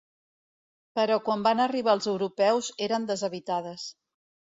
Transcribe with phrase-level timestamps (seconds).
[0.99, 3.89] Però quan van arribar els europeus eren deshabitades.